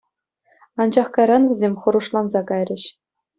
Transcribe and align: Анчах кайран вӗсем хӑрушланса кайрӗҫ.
Анчах 0.79 1.07
кайран 1.17 1.43
вӗсем 1.51 1.73
хӑрушланса 1.85 2.41
кайрӗҫ. 2.49 2.83